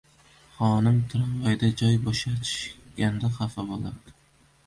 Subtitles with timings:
[0.59, 4.17] —Xonim tramvayda joy bo‘shatishganda xafa bo‘lardi.